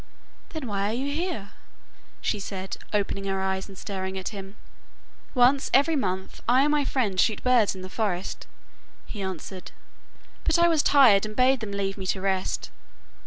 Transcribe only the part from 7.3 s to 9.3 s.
birds in the forest,' he